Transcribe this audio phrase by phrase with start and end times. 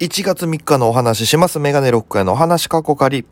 [0.00, 1.58] 1月3日のお話します。
[1.58, 3.26] メガネロックへのお話過去仮。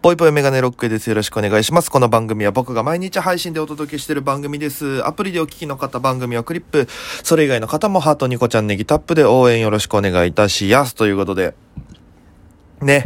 [0.00, 1.10] ぽいぽいメガネロックです。
[1.10, 1.90] よろしくお願いします。
[1.90, 5.04] この番組は僕が毎日配信でお届けしている番組です。
[5.04, 6.86] アプリでお聞きの方、番組はクリップ。
[7.24, 10.94] それ以外の方もハートニコちゃんネギタップで応援よろしくお願いいたします。
[10.94, 11.56] ということで、
[12.80, 13.02] ね、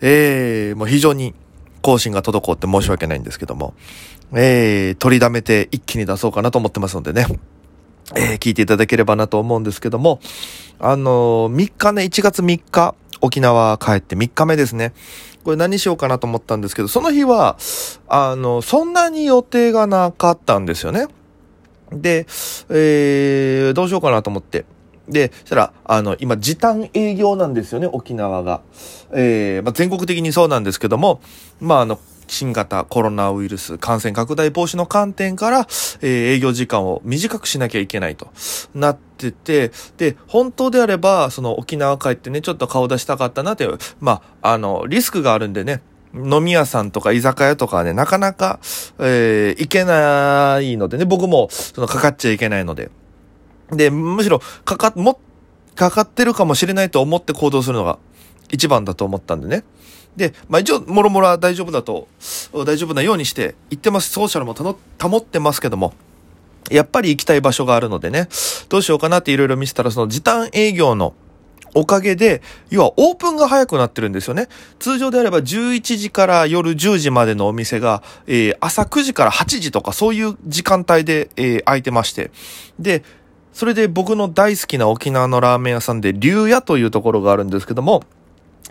[0.00, 1.36] えー、もう非常に
[1.82, 3.74] 更新が滞って申し訳ないんですけども、
[4.34, 7.26] えー、取りだめて一気に出そうかなと思ってますのでね。
[8.16, 10.20] えー、聞いていただければなと思うんですけども、
[10.78, 14.92] あのー、3日ね、1月3日、沖縄帰って3日目ですね。
[15.44, 17.58] これ何しようかなと思ったんですけど、その日は、
[18.08, 21.06] あの、そんなに予定がなかったんですよね。
[21.92, 22.26] で、
[22.70, 24.64] えー、どうしようかなと思って。
[25.08, 28.60] で、そしたら、あの、今、時短営業なんですよね、沖縄が。
[29.12, 31.20] えー、まあ、全国的にそうなんですけども、
[31.60, 38.28] まあ、あの、新型コロナウイルス感染拡大防止の観点から、えー、営業時間を短くしなきゃいけないと
[38.74, 45.82] なってて、で、本当であれば、その沖縄帰ってね、ちょっと顔出したかったなという、まあ、あの、リスクがあるんでね、
[46.14, 48.60] 飲み屋さんとか居酒屋とかね、なかなか、
[48.98, 52.90] えー、行けないのでね、僕も、その、かかっちゃいけないので。
[53.70, 55.20] で、むしろ、かか、も、
[55.74, 57.98] かかってるかもしれないと思って行動するのが
[58.50, 59.64] 一番だと思ったんでね。
[60.18, 62.08] で、まあ一応、もろもろは大丈夫だと、
[62.52, 64.10] 大丈夫なようにして行ってます。
[64.10, 65.94] ソーシャルも保ってますけども、
[66.70, 68.28] やっぱり行きたい場所があるのでね、
[68.68, 71.14] どうしようかなっていろいろ見せたら、その時短営業の
[71.74, 74.48] おかげで、要はオープンが早くなってるんですよね。
[74.80, 82.30] 通常であれば11時から夜10時までのお店が、えー、朝9時から8時とかそういう時間帯で、えー、空いてまして。
[82.78, 83.04] で、
[83.52, 88.02] それで僕の大好きな沖縄のラーメン屋さんで、竜屋というところがあるんですけども、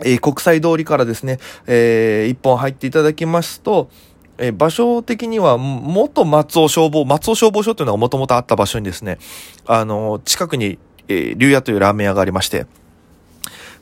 [0.04, 3.90] え、国際通りからですね、えー、一本入っていただきますと、
[4.38, 9.18] え、場所的には、元松尾消防、松尾消防署というのがもともとあった場所にですね、
[9.66, 12.66] あの、近くに、えー、竜屋というラーメン屋がありまして、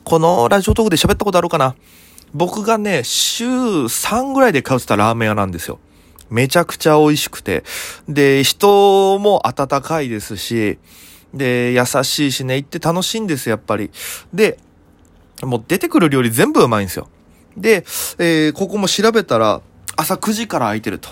[0.03, 1.75] このラジオトークで喋ったことあるかな？
[2.33, 5.79] 僕がね、週3ぐらいで通ってたラーメン屋なんですよ。
[6.29, 7.63] めちゃくちゃ美味しくて。
[8.07, 10.79] で、人も温かいですし、
[11.33, 13.91] で、優しいしね、行って楽しいんです、やっぱり。
[14.33, 14.57] で、
[15.43, 17.07] もう出てくる料理全部うまいんですよ。
[17.55, 17.85] で、
[18.19, 19.61] えー、ここも調べたら、
[19.95, 21.09] 朝9時から空いてると。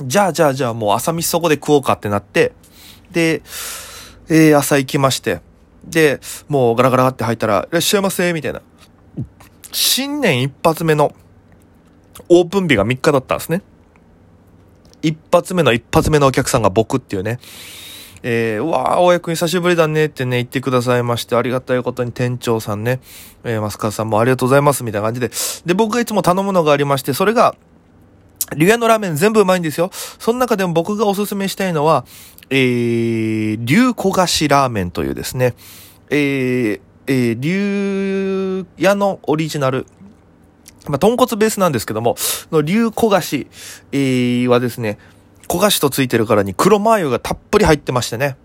[0.00, 2.52] じゃあ、じゃあ、じゃあ、もう朝飯そこで食おうかってなって、
[3.10, 3.42] で、
[4.28, 5.40] えー、朝行きまして、
[5.84, 8.62] で、もうガラガラって入ったら、いらっしゃいませ、みたいな。
[9.72, 11.14] 新年一発目の
[12.28, 13.62] オープン日が3日だったんですね。
[15.02, 17.38] 一発目の一発目のお客さんが僕っていうね。
[18.22, 23.00] えー、うわー、大家君久しぶりだねってね、言ってくださいまして、ありがたいことに店長さんね、
[23.44, 25.30] えー、マスカさんもありがとうございます、みたいな感じで。
[25.66, 27.56] で、僕がいつも頼むのがありまして、それが、
[28.56, 29.90] リュウのラーメン全部うまいんですよ。
[29.92, 32.04] その中でも僕がおすすめしたいのは、
[32.50, 35.54] えー、竜焦がしラーメンというですね、
[36.10, 39.86] えー、えー、竜屋のオリジナル、
[40.86, 42.16] まあ、豚骨ベースなんですけども、
[42.50, 43.46] の竜焦がし、
[43.90, 44.98] えー、はですね、
[45.52, 48.36] 焦がしとついてるからに黒マー油がたっぷり入ってましてね。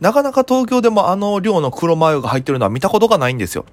[0.00, 3.64] なかなか東京でもあの量の黒マー油が入ってるのは見たことがないんですよ。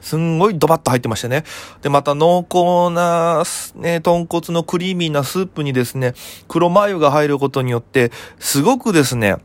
[0.00, 1.44] すんごいドバッと入ってましてね。
[1.80, 3.44] で、また濃厚な、
[3.76, 6.14] ね、豚骨のクリーミーなスープにですね、
[6.48, 8.10] 黒マー油が入ることによって、
[8.40, 9.36] すごくですね、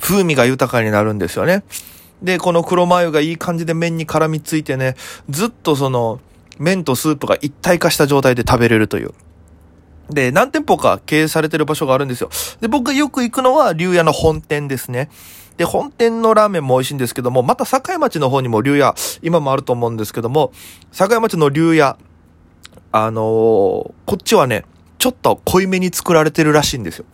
[0.00, 1.62] 風味が豊かになるんですよね。
[2.20, 4.96] で、この黒マー油がいい感じで麺に絡みついてね、
[5.30, 6.20] ずっとその、
[6.58, 9.14] 麺とスープが一体化した状態で食べれるという。
[10.10, 12.30] で、何店舗か経営されてる場所があるんですよ。
[12.60, 15.10] で、僕がよく行くのは、竜屋の本店ですね。
[15.56, 20.52] で、本店のラーメンも美味しいんですけども、また境町の方にも竜屋、今もあると思うんですけども、
[20.92, 21.96] 境町の竜屋、
[22.90, 24.64] あのー、こっちはね、
[24.98, 27.04] ちょっと濃いめに作られてるらしいんですよ。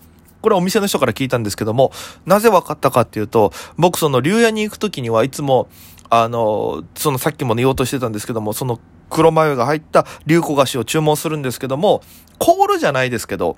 [0.40, 1.92] これはお店の人から聞いたんですけども、
[2.26, 5.68] なぜ分かったかっていうと、僕その竜屋に行くときにはいつも、
[6.10, 8.78] あの、そのさっきもね言おうとしてたんですけども、その
[9.10, 12.02] 黒マヨが入った竜子菓子を注文するんですけども、
[12.38, 13.56] コールじゃないですけど、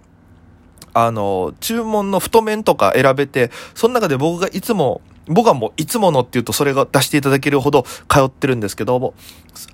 [0.93, 9.15] あの、注文の太麺とか選べて、その中で僕がいつも、僕はもういつものって言うとそれが出していただけるほど通ってるんですけども、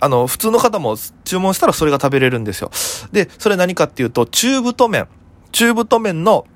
[0.00, 2.70] あの、普通の方も注文したらそれが食べれるんですよ。
[3.12, 5.08] で、それ何かっていうと、中太麺。
[5.52, 6.46] 中太麺の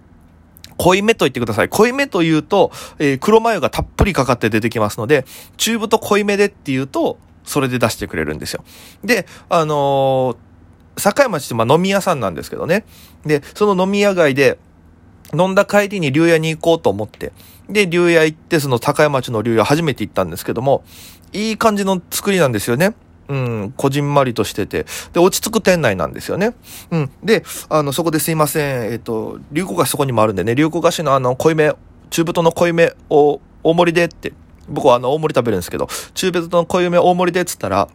[0.77, 1.69] 濃いめと言ってください。
[1.69, 5.25] 濃いめというと、えー、黒マヨがたっぷりかかって出てきますので、
[5.57, 8.65] 中太濃いめでっていうと、それで出してくれるんですよ。
[9.05, 10.51] で、あのー
[11.01, 12.85] 境町ってまあ飲み屋さんなんですけどね。
[13.25, 14.59] で、その飲み屋街で、
[15.33, 17.33] 飲んだ帰りに竜屋に行こうと思って、
[17.69, 20.85] で、竜屋行って、その境町の竜屋初めて行ったんですけども、
[21.33, 22.95] いい感じの作りなんですよね。
[23.29, 26.55] うん、こじんまりとしてて、で、落ち着く店内なんですよね。
[26.91, 27.11] うん。
[27.23, 31.73] で、あの、そこですいません、えっ、と、流行菓子そこにもあるんでね、流行菓子のあの、濃いめ、
[32.11, 34.33] 中太の濃いめを大盛りでって、
[34.69, 37.89] 僕はあの、大盛り食べるんですけど、中太の濃いめ大盛りでっつったら、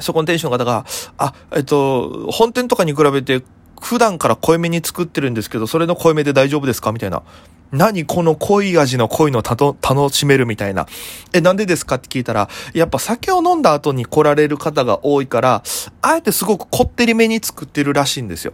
[0.00, 0.86] そこの店主の方が、
[1.16, 3.42] あ、えっと、本店とかに比べて、
[3.80, 6.90] 普段から濃いめに作ってるんですけど、それの濃いめで大丈夫ですか？
[6.90, 7.22] みたいな。
[7.70, 10.86] 何この濃い味の濃いのたと楽しめるみたいな。
[11.32, 11.96] え、なんでですか？
[11.96, 15.62] って聞いたら、やっぱ酒を飲んだ後に来られる方が多いから、
[16.02, 18.52] あえてすごくこってりめに作ってるらしいんですよ。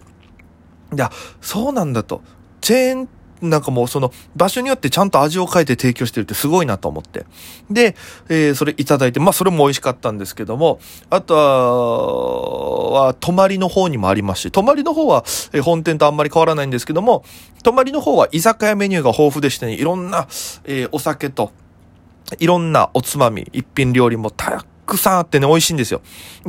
[0.94, 1.10] いや、
[1.40, 2.22] そうなんだと。
[2.60, 3.08] チェーン
[3.48, 7.26] なんかもうその場所によってちゃんと味を変えて提供してるってすごいなと思って。
[7.70, 7.96] で、
[8.28, 10.80] えー、それいただいて、まあそれも美味しかったんですけども、
[11.10, 17.24] あとは、は、泊まりの方にもありますし、泊まりの方は、え、本店とあんまり変わらないんですけども、
[17.62, 20.26] 泊まりの方は居酒屋メニューが豊富でしてね、いろんな、
[20.64, 21.52] えー、お酒と、
[22.38, 24.50] いろんなおつまみ、一品料理もた
[24.84, 26.02] くさんあってね、美味しいんですよ。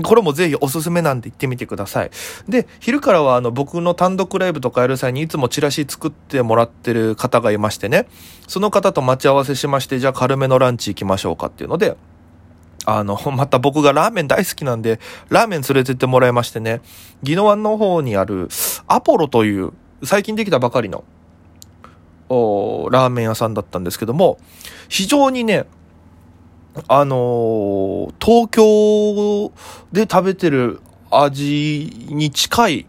[0.03, 2.11] これもぜひおすすめなんで行ってみてください。
[2.47, 8.07] で、昼からはあの僕の単独ライブとかやる際にいつもチラシ作ってもらってる方がいましてね、
[8.47, 11.97] その方と待ち合わせしまして、じゃあ軽めのランチ行きましょうかっていうので、
[12.85, 14.99] あの、 また僕がラーメン大好きなんで、
[15.29, 16.81] ラーメン連れてってもらいましてね、
[17.23, 18.49] 宜野湾の方にある
[18.87, 19.71] アポロという、
[20.03, 21.03] 最近できたばかりの、
[22.29, 24.37] おーラーメン屋さんだったんですけども、
[24.87, 25.65] 非常にね、
[26.87, 29.51] あのー、東京
[29.91, 32.85] で食べてる味に近い、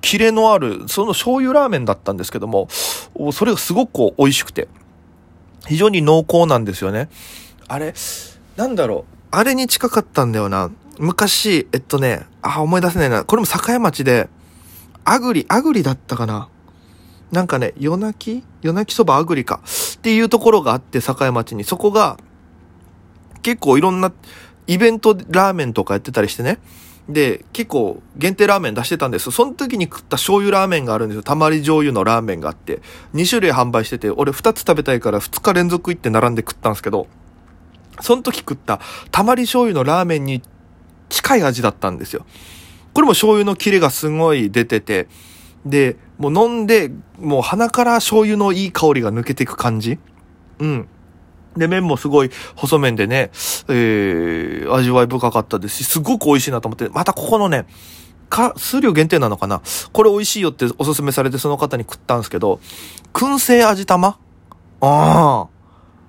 [0.00, 2.68] キレのある、その醤油ラーメンだったんですけども、
[3.32, 4.68] それがすごく美味しくて、
[5.66, 7.08] 非常に濃厚なんですよね。
[7.68, 7.94] あれ、
[8.56, 10.70] なんだろう、あれに近かったんだよな。
[10.98, 13.24] 昔、えっとね、あ、思い出せないな。
[13.24, 14.28] これも栄町で、
[15.04, 16.48] あぐり、あぐりだったかな。
[17.32, 18.44] なんかね、夜泣き？
[18.60, 19.60] 夜泣きそばあぐりか。
[19.96, 21.64] っていうところがあって、栄町に。
[21.64, 22.18] そこが、
[23.42, 24.12] 結構いろんな
[24.66, 26.58] イベントラーメンとかやってたりしてね。
[27.08, 29.30] で、結構限定ラーメン出してたんです。
[29.30, 31.22] その時に食った醤油ラーメンがあるんですよ。
[31.22, 32.80] たまり醤油のラーメンがあって。
[33.14, 37.08] 2種類販売してて、俺2つ食べたいから2日連続行って並んで食ったんですけど、
[38.00, 40.42] その時食ったたまり醤油のラーメンに
[41.08, 42.24] 近い味だったんですよ。
[42.94, 45.08] これも醤油のキレがすごい出てて、
[45.66, 49.98] で、もう飲んで、もう鼻から醤油のいい香りが抜けていく感じ
[50.58, 50.88] うん。
[51.56, 53.30] で、麺もすごい細麺でね、
[53.68, 57.66] えー、味わい深かったですし、すごく美味しいなと思って、またここのね、
[58.28, 59.60] か、数量限定なのかな
[59.92, 62.60] これ美味しいよっておすすめされてその方に食ったんですけど、
[63.12, 64.08] 燻製味玉？
[64.08, 64.16] あ
[64.82, 65.48] あ。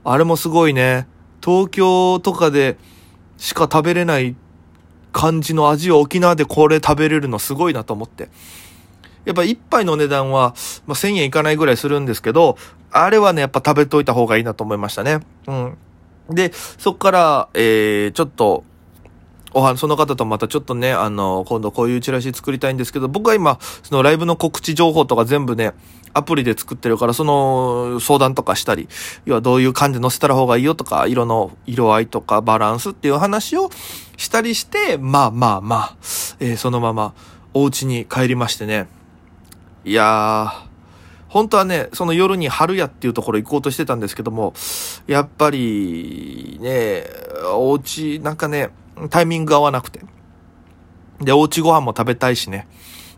[0.04, 1.08] あれもすごいね。
[1.44, 2.78] 東京とかで
[3.38, 4.36] しか食べれない
[5.12, 8.30] 感じの味を沖縄でこれ食べれるのすごいなと思って。
[9.26, 12.58] やっぱ一杯の値段は、まあ、1000円いかないぐらいするんですけど、
[12.92, 15.20] あれはね、やっぱ食べといた方がいいなと思いましたね。
[15.48, 15.78] うん。
[16.30, 18.64] で、そっから、えー、ちょっと、
[19.54, 25.74] おは、その方とまたちょっとね、あの、今度こういうチラシ作りたいんですけど、僕は今、そのライブの告知情報とか全部ね、
[26.14, 28.88] アプリで作ってるから、その相談とかしたり、
[29.26, 33.70] 要はどういう感じで載せたら方がいいよとか、色の、色合いとかバランスっていう話を
[34.16, 35.96] したりして、まあまあまあ、
[36.40, 37.14] えー、そのまま
[37.54, 38.88] お家に帰りましてね。
[39.84, 40.72] いやー、
[41.28, 44.54] 本当はね、その夜に春屋っていうところ行こうとしてたんですけども、
[45.08, 47.06] やっぱりね、
[47.54, 48.70] お家、なんかね、
[49.10, 50.02] タイミング合わなくて。
[51.20, 52.68] で、お家ご飯も食べたいしね。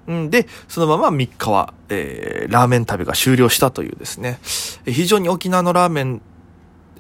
[0.10, 4.40] んで、そのまま3日は、えー、ラーメン旅が終了したというですね。
[4.86, 6.22] 非常に沖縄のラーメン、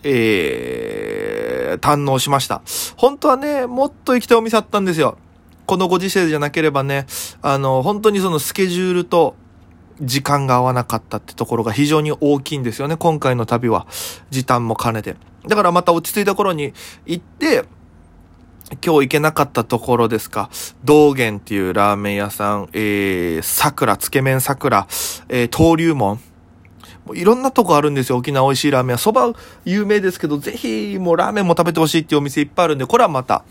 [0.04, 2.62] えー、堪能しました。
[2.98, 5.18] 本当はね、もっと行きたいお店あったんですよ。
[5.66, 7.06] このご時世じゃなければね、
[7.42, 9.36] あの、本当にそのスケジュールと、
[10.06, 12.98] 時間が合わなかったってところが非常に大きいんですよね。
[12.98, 13.88] 今回の旅は。
[14.30, 15.16] 時短も兼ねて。
[15.48, 16.74] だからまた落ち着いた頃に
[17.06, 17.66] 行って、
[18.84, 20.50] 今日行けなかったところですか。
[20.84, 24.88] 道元っていうラーメン屋さん、えー、桜、つけ麺桜、
[25.30, 26.20] えー、登竜門。
[27.06, 28.18] もういろんなとこあるんですよ。
[28.18, 28.98] 沖縄美味しいラーメン屋。
[28.98, 33.44] 蕎麦有名ですけど、ぜひもうラーメンも食べてほしいっていうお店いっぱいあるんで、これはまた、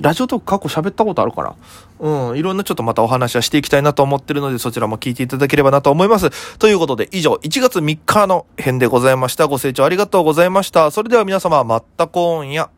[0.00, 1.54] ラジオとか過去喋ったことあるから
[2.00, 6.58] うん、いろんなちょっとまたお話はしていきたいなと思ってるので、そちらも聞いていただければなと思います。
[6.58, 9.46] ということで、以上、1月3日の編でございました。
[9.46, 10.90] ご清聴ありがとうございました。
[10.90, 12.70] それでは皆様、まったこんや。